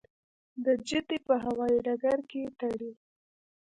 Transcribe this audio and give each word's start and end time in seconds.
د 0.63 0.65
جدې 0.87 1.17
په 1.27 1.35
هوايي 1.43 1.77
ډګر 1.85 2.19
کې 2.31 2.43
تړي. 2.59 2.91